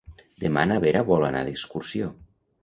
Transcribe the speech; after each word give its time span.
Demà 0.43 0.63
na 0.71 0.77
Vera 0.85 1.03
vol 1.11 1.27
anar 1.27 1.45
d'excursió. 1.51 2.09